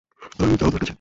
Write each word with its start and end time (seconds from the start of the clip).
তাহলে 0.31 0.53
যাও 0.53 0.69
তার 0.71 0.81
কাছে! 0.81 0.89